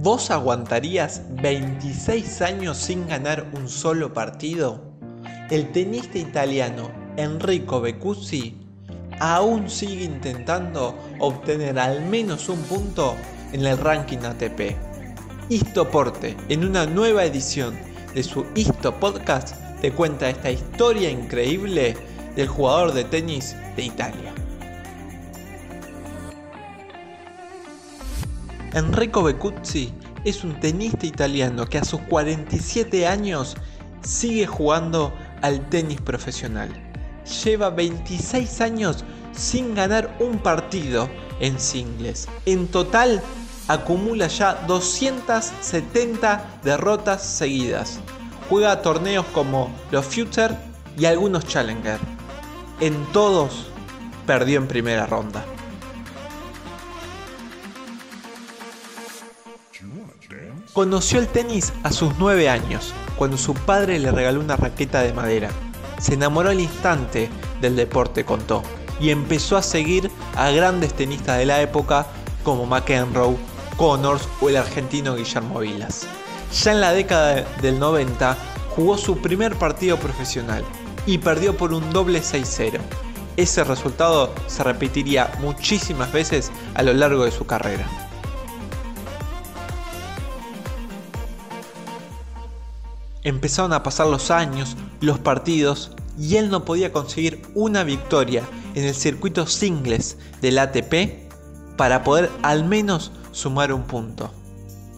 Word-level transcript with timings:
¿Vos 0.00 0.30
aguantarías 0.30 1.22
26 1.42 2.40
años 2.42 2.78
sin 2.78 3.08
ganar 3.08 3.50
un 3.54 3.68
solo 3.68 4.14
partido? 4.14 4.80
El 5.50 5.72
tenista 5.72 6.18
italiano 6.18 6.88
Enrico 7.16 7.80
Beccuzzi 7.80 8.54
aún 9.18 9.68
sigue 9.68 10.04
intentando 10.04 10.96
obtener 11.18 11.80
al 11.80 12.00
menos 12.02 12.48
un 12.48 12.60
punto 12.62 13.16
en 13.52 13.66
el 13.66 13.76
ranking 13.76 14.18
ATP. 14.18 14.76
Istoporte, 15.48 16.36
en 16.48 16.64
una 16.64 16.86
nueva 16.86 17.24
edición 17.24 17.76
de 18.14 18.22
su 18.22 18.46
Isto 18.54 18.94
Podcast, 19.00 19.56
te 19.80 19.90
cuenta 19.90 20.30
esta 20.30 20.52
historia 20.52 21.10
increíble 21.10 21.96
del 22.36 22.46
jugador 22.46 22.92
de 22.92 23.02
tenis 23.02 23.56
de 23.74 23.86
Italia. 23.86 24.32
Enrico 28.78 29.24
Beccuzzi 29.24 29.92
es 30.24 30.44
un 30.44 30.60
tenista 30.60 31.04
italiano 31.04 31.66
que 31.66 31.78
a 31.78 31.84
sus 31.84 32.00
47 32.02 33.08
años 33.08 33.56
sigue 34.02 34.46
jugando 34.46 35.12
al 35.42 35.68
tenis 35.68 36.00
profesional. 36.00 36.68
Lleva 37.42 37.70
26 37.70 38.60
años 38.60 39.04
sin 39.32 39.74
ganar 39.74 40.16
un 40.20 40.38
partido 40.38 41.10
en 41.40 41.58
singles. 41.58 42.28
En 42.46 42.68
total 42.68 43.20
acumula 43.66 44.28
ya 44.28 44.54
270 44.68 46.60
derrotas 46.62 47.24
seguidas. 47.24 47.98
Juega 48.48 48.80
torneos 48.80 49.26
como 49.34 49.74
los 49.90 50.06
Future 50.06 50.56
y 50.96 51.06
algunos 51.06 51.44
Challenger. 51.48 51.98
En 52.78 52.94
todos 53.06 53.66
perdió 54.24 54.58
en 54.58 54.68
primera 54.68 55.04
ronda. 55.04 55.44
Conoció 60.72 61.18
el 61.18 61.28
tenis 61.28 61.72
a 61.82 61.92
sus 61.92 62.16
9 62.18 62.48
años, 62.48 62.92
cuando 63.16 63.36
su 63.36 63.54
padre 63.54 63.98
le 63.98 64.10
regaló 64.10 64.40
una 64.40 64.56
raqueta 64.56 65.02
de 65.02 65.12
madera. 65.12 65.50
Se 66.00 66.14
enamoró 66.14 66.50
al 66.50 66.60
instante 66.60 67.28
del 67.60 67.76
deporte, 67.76 68.24
contó, 68.24 68.62
y 69.00 69.10
empezó 69.10 69.56
a 69.56 69.62
seguir 69.62 70.10
a 70.36 70.50
grandes 70.50 70.94
tenistas 70.94 71.38
de 71.38 71.46
la 71.46 71.60
época 71.62 72.06
como 72.42 72.66
McEnroe, 72.66 73.36
Connors 73.76 74.28
o 74.40 74.48
el 74.48 74.56
argentino 74.56 75.14
Guillermo 75.14 75.60
Vilas. 75.60 76.06
Ya 76.62 76.72
en 76.72 76.80
la 76.80 76.92
década 76.92 77.46
del 77.60 77.78
90 77.78 78.36
jugó 78.74 78.98
su 78.98 79.18
primer 79.18 79.56
partido 79.56 79.96
profesional 79.98 80.64
y 81.06 81.18
perdió 81.18 81.56
por 81.56 81.72
un 81.72 81.90
doble 81.92 82.20
6-0. 82.20 82.78
Ese 83.36 83.62
resultado 83.62 84.34
se 84.48 84.64
repetiría 84.64 85.32
muchísimas 85.40 86.12
veces 86.12 86.50
a 86.74 86.82
lo 86.82 86.92
largo 86.92 87.24
de 87.24 87.30
su 87.30 87.46
carrera. 87.46 88.07
Empezaron 93.28 93.74
a 93.74 93.82
pasar 93.82 94.06
los 94.06 94.30
años, 94.30 94.74
los 95.02 95.18
partidos, 95.18 95.90
y 96.18 96.36
él 96.36 96.48
no 96.48 96.64
podía 96.64 96.94
conseguir 96.94 97.42
una 97.54 97.84
victoria 97.84 98.42
en 98.74 98.86
el 98.86 98.94
circuito 98.94 99.46
singles 99.46 100.16
del 100.40 100.58
ATP 100.58 101.28
para 101.76 102.04
poder 102.04 102.30
al 102.40 102.64
menos 102.64 103.12
sumar 103.32 103.74
un 103.74 103.82
punto. 103.82 104.32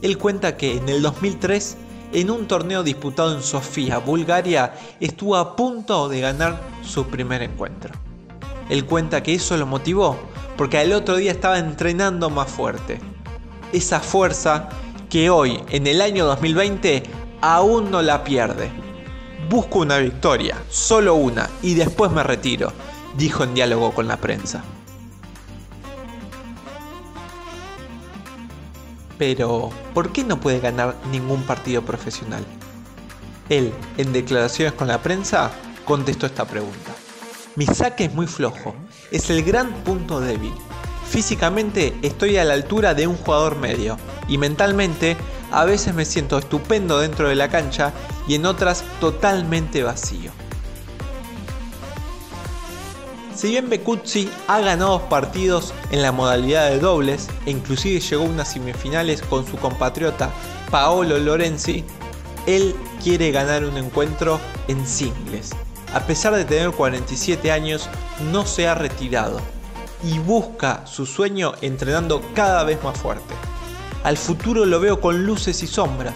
Él 0.01 0.17
cuenta 0.17 0.57
que 0.57 0.77
en 0.77 0.89
el 0.89 1.03
2003, 1.03 1.77
en 2.13 2.31
un 2.31 2.47
torneo 2.47 2.85
disputado 2.85 3.35
en 3.35 3.43
Sofía, 3.43 3.99
Bulgaria, 3.99 4.75
estuvo 5.01 5.35
a 5.35 5.57
punto 5.57 6.09
de 6.09 6.21
ganar 6.21 6.61
su 6.85 7.09
primer 7.09 7.43
encuentro. 7.43 7.93
Él 8.69 8.85
cuenta 8.85 9.25
que 9.25 9.35
eso 9.35 9.57
lo 9.57 9.67
motivó 9.67 10.17
porque 10.57 10.79
al 10.79 10.93
otro 10.93 11.17
día 11.17 11.33
estaba 11.33 11.59
entrenando 11.59 12.31
más 12.31 12.49
fuerte. 12.49 13.01
Esa 13.73 13.99
fuerza 13.99 14.69
que 15.09 15.31
hoy, 15.31 15.61
en 15.71 15.89
el 15.89 16.01
año 16.01 16.25
2020, 16.27 17.03
aún 17.41 17.91
no 17.91 18.03
la 18.03 18.25
pierde. 18.25 18.71
Busco 19.49 19.81
una 19.81 19.99
victoria, 19.99 20.57
solo 20.69 21.15
una, 21.15 21.49
y 21.63 21.75
después 21.75 22.11
me 22.11 22.23
retiro, 22.23 22.73
dijo 23.17 23.45
en 23.45 23.55
diálogo 23.55 23.93
con 23.93 24.07
la 24.07 24.17
prensa. 24.17 24.63
Pero, 29.19 29.71
¿por 29.93 30.13
qué 30.13 30.25
no 30.25 30.41
puede 30.41 30.61
ganar 30.61 30.95
ningún 31.11 31.43
partido 31.43 31.83
profesional? 31.83 32.45
Él, 33.49 33.73
en 33.99 34.13
declaraciones 34.13 34.73
con 34.75 34.89
la 34.89 35.03
prensa, 35.03 35.51
contestó 35.85 36.27
esta 36.27 36.47
pregunta. 36.47 36.95
Mi 37.57 37.67
saque 37.67 38.05
es 38.05 38.15
muy 38.15 38.27
flojo, 38.27 38.75
es 39.11 39.29
el 39.29 39.43
gran 39.43 39.73
punto 39.85 40.21
débil. 40.21 40.55
Físicamente 41.09 41.99
estoy 42.03 42.37
a 42.37 42.45
la 42.45 42.55
altura 42.55 42.95
de 42.95 43.09
un 43.09 43.17
jugador 43.17 43.57
medio 43.57 43.99
y 44.29 44.39
mentalmente 44.39 45.17
a 45.51 45.65
veces 45.65 45.95
me 45.95 46.05
siento 46.05 46.39
estupendo 46.39 47.01
dentro 47.01 47.29
de 47.29 47.35
la 47.35 47.49
cancha 47.49 47.93
y 48.27 48.35
en 48.35 48.47
otras 48.47 48.85
totalmente 49.01 49.83
vacío. 49.83 50.31
Si 53.35 53.49
bien 53.49 53.71
Becuzzi 53.71 54.31
ha 54.49 54.61
ganado 54.61 55.09
partidos 55.09 55.73
en 55.91 56.03
la 56.03 56.13
modalidad 56.13 56.69
de 56.69 56.79
dobles 56.79 57.29
e 57.47 57.51
inclusive 57.51 58.01
llegó 58.01 58.25
a 58.25 58.29
unas 58.29 58.53
semifinales 58.53 59.23
con 59.23 59.47
su 59.47 59.57
compatriota 59.57 60.31
Paolo 60.71 61.19
Lorenzi, 61.19 61.85
él 62.47 62.75
quiere 63.03 63.31
ganar 63.31 63.65
un 63.65 63.79
encuentro 63.79 64.39
en 64.69 64.87
singles. 64.87 65.51
A 65.95 66.01
pesar 66.01 66.35
de 66.35 66.45
tener 66.45 66.71
47 66.71 67.51
años, 67.51 67.89
no 68.31 68.45
se 68.45 68.69
ha 68.69 68.75
retirado 68.75 69.41
y 70.05 70.19
busca 70.19 70.87
su 70.87 71.07
sueño 71.07 71.53
entrenando 71.63 72.23
cada 72.35 72.65
vez 72.65 72.83
más 72.85 72.99
fuerte. 72.99 73.50
Al 74.03 74.17
futuro 74.17 74.65
lo 74.65 74.81
veo 74.81 75.01
con 75.01 75.27
luces 75.27 75.63
y 75.63 75.67
sombras, 75.67 76.15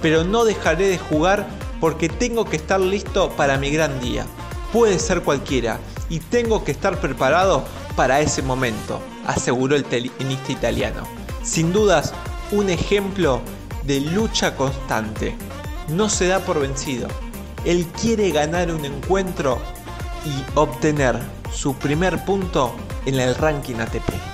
pero 0.00 0.24
no 0.24 0.44
dejaré 0.44 0.88
de 0.88 0.98
jugar 0.98 1.46
porque 1.80 2.08
tengo 2.08 2.44
que 2.44 2.56
estar 2.56 2.80
listo 2.80 3.30
para 3.30 3.58
mi 3.58 3.70
gran 3.70 4.00
día. 4.00 4.24
Puede 4.72 4.98
ser 4.98 5.22
cualquiera 5.22 5.78
y 6.08 6.20
tengo 6.20 6.64
que 6.64 6.72
estar 6.72 7.00
preparado 7.00 7.64
para 7.96 8.20
ese 8.20 8.42
momento, 8.42 9.00
aseguró 9.26 9.76
el 9.76 9.84
tenista 9.84 10.52
italiano. 10.52 11.02
Sin 11.42 11.72
dudas, 11.72 12.12
un 12.52 12.70
ejemplo 12.70 13.40
de 13.84 14.00
lucha 14.00 14.56
constante. 14.56 15.36
No 15.88 16.08
se 16.08 16.26
da 16.26 16.40
por 16.40 16.60
vencido. 16.60 17.08
Él 17.64 17.86
quiere 18.00 18.30
ganar 18.30 18.70
un 18.70 18.84
encuentro 18.84 19.58
y 20.24 20.58
obtener 20.58 21.18
su 21.52 21.74
primer 21.74 22.24
punto 22.24 22.74
en 23.06 23.16
el 23.16 23.34
ranking 23.34 23.76
ATP. 23.76 24.33